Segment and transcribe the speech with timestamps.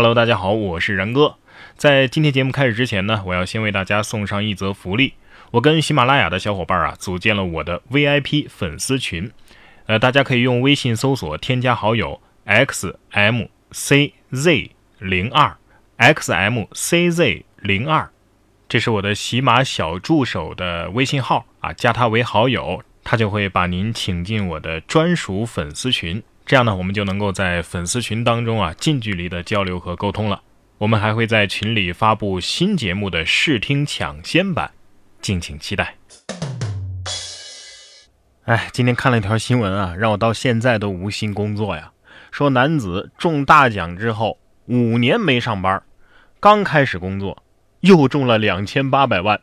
[0.00, 1.36] Hello，大家好，我是然哥。
[1.76, 5.12] 在今天节目开始之前呢，我要先为大家送上一则福利。
[5.50, 9.30] 我跟喜马拉雅的小伙伴啊，组建了我的 VIP 粉丝群。
[9.84, 13.50] 呃，大家可以用微信搜索添加好友 xmcz
[14.98, 15.58] 零二
[15.98, 18.08] xmcz 零二，
[18.70, 26.22] 这是我的喜马小助手的微信号啊，加他为好友，他就会把您请进我的专属粉丝群。
[26.50, 30.42] 这样呢，我们就能够在粉丝群当中啊，近距离的交流和沟通了。
[30.78, 34.72] 我们还会在群里发布新节目的试听抢先版，
[35.22, 35.94] 敬请期待。
[38.46, 41.92] 哎，今天看了一条新闻啊，让我到现在都无心工作呀。
[42.32, 45.80] 说男子中大奖之后五年没上班，
[46.40, 47.44] 刚开始工作
[47.82, 49.40] 又中了两千八百万。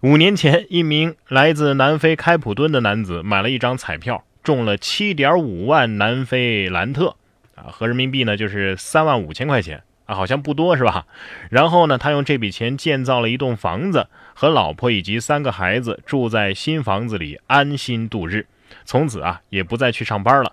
[0.00, 4.24] 五年前，一名来自南非开普敦的男子买了一张彩票。
[4.46, 7.16] 中了七点五万南非兰特，
[7.56, 11.04] 啊，合人民币呢就是三万五千块钱啊，好像不多是吧？
[11.50, 18.46] 然后呢，他用这笔钱建造了一栋房子，和老婆以及三个孩子住在新房子里，安心度日。
[18.84, 20.52] 从此啊，也不再去上班了。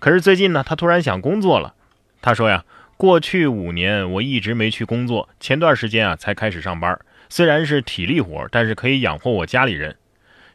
[0.00, 1.74] 可是最近呢，他突然想工作了。
[2.20, 2.64] 他说呀，
[2.96, 9.94] 过去五年我一直没去工作，前段时间啊才开始上班，虽然是体力活，但是可以养活我家里人。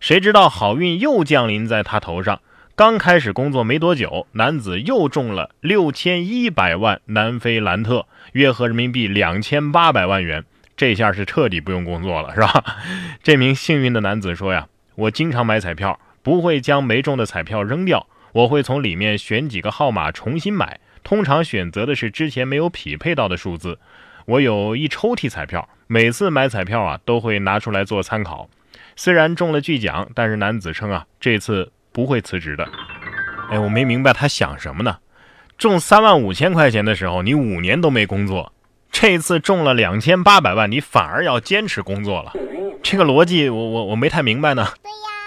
[0.02, 2.42] 谁知道好运又降临在他头上。
[2.76, 10.44] 刚开始工作没多久，男子又中了六千一百万南非兰特，约合人民币两千八百万元。
[10.76, 12.78] 这下是彻底不用工作了，是吧？
[13.22, 23.78] 这名幸运的男子说呀：“我经常买彩票，不会将没中的彩票扔掉，我会从里面选几个号码重新买，通常选择的是之前没有匹配到的数字。
[24.26, 28.50] 我有一抽屉彩票，每次买彩票啊都会拿出来做参考。
[28.96, 32.67] 虽然中了巨奖，但是男子称啊，这次。”不会辞职的。
[33.49, 34.97] 哎，我没明白他想什么呢？
[35.55, 38.52] 中三万五千块钱的时候，你五年都没工作；
[38.91, 42.33] 这次中了两千八百万，你反而要坚持工作了。
[42.81, 44.67] 这个逻辑，我我我没太明白呢。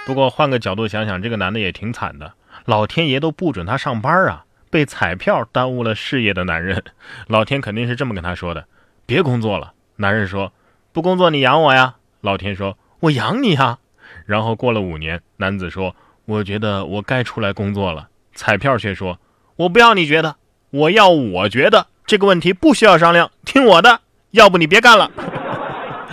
[0.04, 2.32] 不过换个角度想想，这个男的也挺惨的。
[2.64, 6.82] 老天爷都不准他上班啊，被彩票耽误了事业的男人，
[7.28, 8.66] 老天肯定是这么跟他说的：
[9.06, 9.72] 别工作了。
[9.96, 10.52] 男人说：
[10.92, 11.94] 不工作你养我呀。
[12.20, 13.78] 老天说：我养你呀。
[14.26, 15.94] 然后过了五年，男子说。
[16.26, 18.08] 我觉得我该出来工作了。
[18.34, 19.18] 彩票却说
[19.56, 20.36] ：“我不要你觉得，
[20.70, 24.00] 我要我觉得这个问题不需要商量，听我的，
[24.32, 25.10] 要不你别干了。”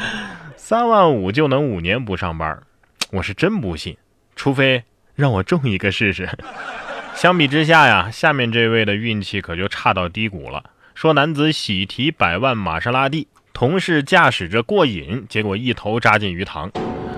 [0.55, 2.61] 三万五就能五年不上班，
[3.11, 3.97] 我是真不信，
[4.35, 4.83] 除非
[5.15, 6.29] 让我中一个试试。
[7.13, 10.63] 相比之下呀，下面这位的运气可就差到低谷了。
[10.95, 16.71] 说男子喜提百万玛莎拉蒂，同事驾驶着过瘾，结果一头扎进鱼塘。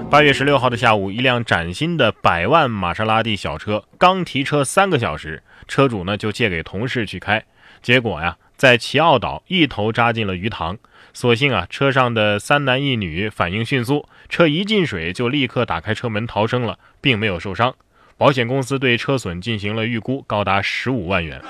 [0.09, 7.43] 八月十六号的下午，一辆崭新的百万玛莎拉蒂小车刚提车三个小时，车主呢就借给同事去开，
[7.81, 10.77] 结果呀，在奇奥岛一头扎进了鱼塘。
[11.11, 17.75] 所幸啊，车上的三男一女反应迅速，车一进水就立刻打开车门逃生了，并没有受伤。
[18.17, 21.41] 保险公司对车损进行了预估，高达十五万元。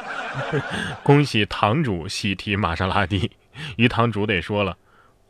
[1.04, 3.32] 恭喜堂主喜提玛莎拉蒂，
[3.76, 4.76] 鱼塘主得说了。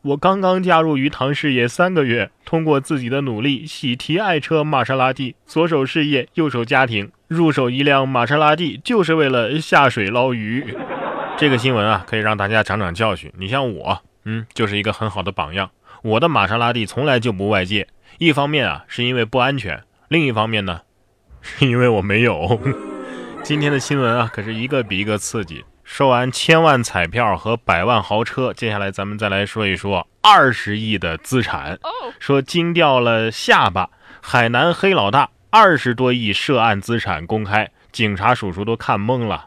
[0.06, 10.76] 我刚刚加入鱼塘事业三个月，通过自己的努力喜提爱车玛莎拉蒂，左手事业，右手家庭，入手一辆玛莎拉蒂就是为了下水捞鱼。
[11.36, 13.32] 这个新闻啊，可以让大家长长教训。
[13.36, 15.70] 你像我，嗯，就是一个很好的榜样。
[16.02, 20.82] 我的玛莎拉蒂从来就不外借，一方面啊是因为不安全，另一方面呢，
[21.42, 22.60] 是因为我没有。
[23.42, 25.64] 今天的新闻啊，可是一个比一个刺激。
[25.86, 31.78] 收完千万彩票和百万豪车，接下来咱们再来说一说二十亿的资产。
[32.18, 33.88] 说惊掉了下巴，
[34.20, 39.46] 海南黑老大二十多亿涉案资产公开，警察叔叔都看懵了。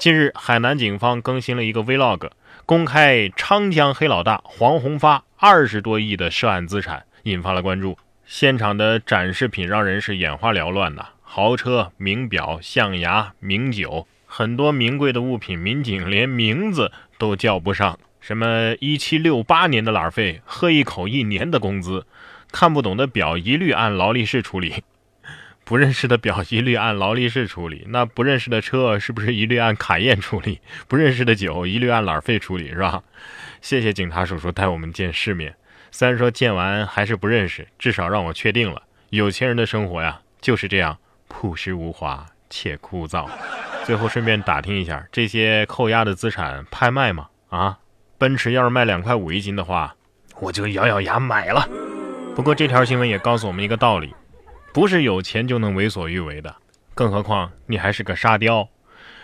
[0.00, 2.30] 近日，海南警方更新了一个 vlog，
[2.66, 7.96] 公开昌江黑老大黄宏发二十多亿的涉案资产，引发了关注。
[8.26, 14.08] 现场的展示品让人是眼花缭乱呐，豪车、名表、象牙、名酒。
[14.26, 17.98] 很多名贵的物品，民警连名字都叫不上。
[18.20, 22.06] 什么一七六八年的懒费，喝一口一年的工资，
[22.50, 24.82] 看不懂的表一律按劳力士处理，
[25.64, 27.84] 不认识的表一律按劳力士处理。
[27.88, 30.60] 那不认识的车是不是一律按卡宴处理？
[30.88, 33.04] 不认识的酒一律按懒费处理，是吧？
[33.62, 35.54] 谢谢警察叔叔带我们见世面。
[35.92, 40.98] 虽然说见完还是不认识，至少让我确定了，有钱人的生活呀就是这样
[41.28, 43.28] 朴实无华且枯燥。
[43.86, 47.28] 最后顺便打听一下，这些扣押的资产拍卖吗？
[47.50, 47.78] 啊，
[48.18, 49.94] 奔驰要是卖两块五一斤的话，
[50.40, 51.68] 我就咬咬牙买了。
[52.34, 54.12] 不过这条新闻也告诉我们一个道理：
[54.74, 56.52] 不是有钱就能为所欲为的，
[56.96, 58.68] 更何况你还是个沙雕。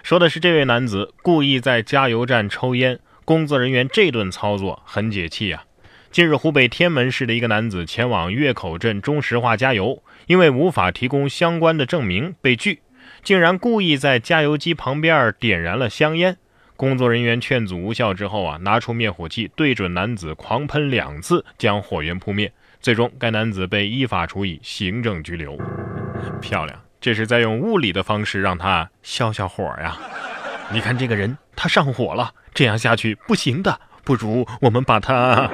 [0.04, 5.64] 说的是这位男子故意在加油站抽烟，工作人员这顿操作很解气呀。
[6.12, 12.80] 近日，湖北天门市的一个男子前往月口镇中石化加油，因为无法提供相关的证明被拒，
[13.22, 16.36] 竟然故意在加油机旁边点燃了香烟。
[16.76, 22.52] 工作人员劝阻无效之后啊，拿出灭火器对准男子狂喷两次，将火源扑灭。
[22.80, 25.56] 最终，该男子被依法处以行政拘留。
[26.40, 29.96] 漂亮，这是在用物理的方式让他消消火呀！
[30.72, 35.48] 你看这个人，他上火了，这样下去不行的，不如我们把他，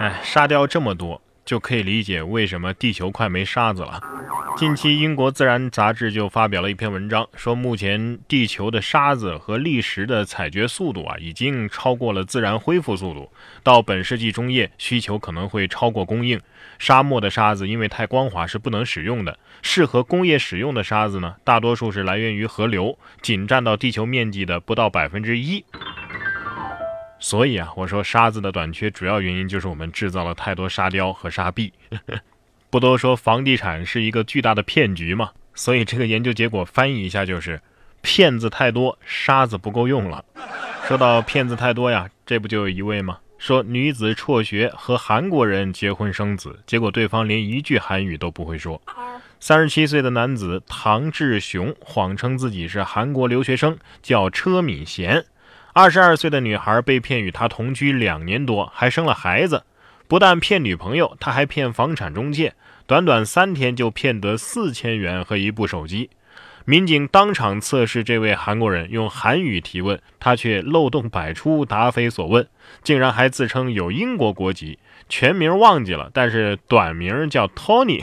[0.00, 3.98] 哎，杀掉这么多，就可以理解为什么地球快没沙子了。
[4.58, 13.30] 近期，英国《自然》杂志就发表了一篇文章，说目前地球的沙子和砾石的采掘速度啊，已经超过了自然恢复速度。
[13.62, 16.40] 到本世纪中叶，需求可能会超过供应。
[16.78, 25.64] 沙漠的沙子因为太光滑是不能使用的，适合工业使用的沙子呢，大多数是来源于河流，仅占到地球面积的不到百分之一。
[27.18, 31.72] 所以啊，我说沙子的短缺主要原因就是我们制造了太多沙雕和沙币。
[32.70, 35.30] 不都说房地产是一个巨大的骗局吗？
[35.54, 37.60] 所以这个研究结果翻译一下就是：
[38.02, 40.24] 骗子太多，沙子不够用了。
[40.86, 43.18] 说到骗子太多呀，这不就有一位吗？
[43.38, 48.80] 说女子辍学和韩国人结婚生子，结果对方连一句韩语都不会说。
[49.38, 55.24] 三十七岁的男子唐志雄谎称自己是韩国留学生，叫车敏贤。
[55.78, 59.62] 二十二岁的女孩被骗与他同居两年多，还生了孩子。
[60.08, 62.54] 不但骗女朋友，他还骗房产中介。
[62.86, 66.08] 短短三天就骗得四千元和一部手机，
[66.64, 72.48] 民警当场测试这位韩国人用韩语提问，他却漏洞百出，答非所问，
[72.82, 74.78] 竟然还自称有英国国籍，
[75.10, 78.02] 全名忘记了，但是短名叫 Tony。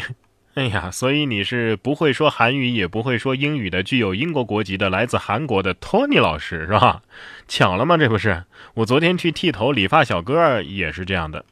[0.55, 7.01] 哎呀，所以你是不会说韩语也不会说英语的，具有英国国籍的来自韩国的托尼老师是吧？
[7.47, 7.97] 巧了吗？
[7.97, 8.43] 这不是
[8.75, 11.43] 我昨天去剃头，理发小哥也是这样的。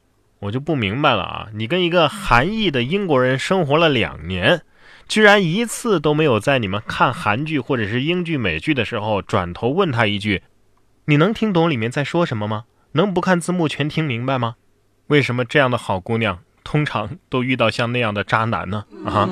[0.41, 1.47] 我就不明白了啊！
[1.53, 4.61] 你跟一个韩裔的英国人生活了两年，
[5.07, 10.43] 居然一次都没有在你们看韩剧或者是英剧、美剧的时候转头问他一句
[11.05, 12.65] ：“你能听懂里面在说什么吗？
[12.91, 14.55] 能不看字幕全听明白吗？”
[15.07, 18.85] 为什么这样的好姑娘通常都遇到像那样的渣男呢？
[19.05, 19.29] 啊！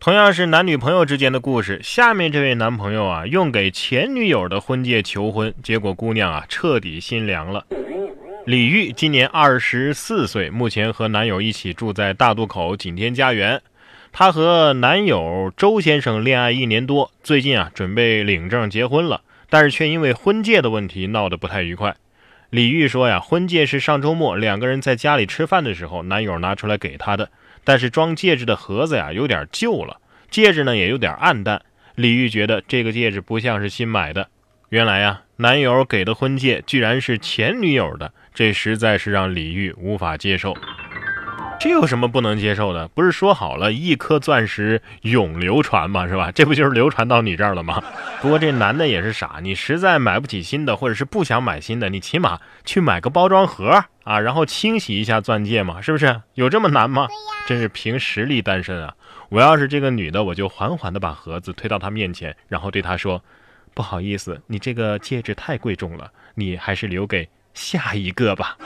[0.00, 7.64] 同样是男女朋友之间的故事，下面这位男朋友啊，用给前女友的婚戒求婚，结果姑娘啊彻底心凉了。
[8.44, 13.62] 李玉今年二十四岁，目前和男友一起住在大渡口景天家园。
[14.12, 21.96] 她和男友周先生恋爱一年多，最近啊准备领证结婚了，但是却因为婚戒的问题闹得不太愉快。
[22.54, 27.28] 李玉说呀，婚戒是上周末两个人在家里吃饭的时候，男友拿出来给她的，
[27.64, 31.60] 但是装戒指的盒子呀有点旧了，戒指呢也有点暗淡。
[31.96, 34.28] 李玉觉得这个戒指不像是新买的。
[34.68, 40.56] 原来呀，男友给的婚戒居然是前女友的，这实在是让李玉无法接受。
[41.64, 42.88] 这有什么不能接受的？
[42.88, 46.06] 不是说好了一颗钻石永流传吗？
[46.06, 46.30] 是吧？
[46.30, 47.82] 这不就是流传到你这儿了吗？
[48.20, 56.20] 不过这男的也是傻，你实在买不起新的，或者是不想买新的，你起码去买个包装盒啊，然后清洗一下钻戒嘛，是不是？
[56.34, 57.08] 有这么难吗？
[57.46, 58.94] 真是凭实力单身啊！
[59.30, 63.22] 我要是这个女的，我就缓缓的把盒子推到她面前，然后对她说。
[63.72, 68.58] 不好意思，你这个戒指太贵重了，你还是留给下一个吧。